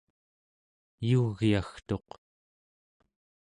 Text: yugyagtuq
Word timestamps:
yugyagtuq 1.09 2.09